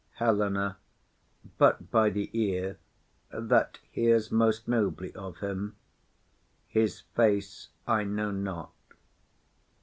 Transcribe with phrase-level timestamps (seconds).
[0.17, 0.77] HELENA.
[1.59, 2.79] But by the ear,
[3.29, 5.75] that hears most nobly of him;
[6.67, 8.73] His face I know not.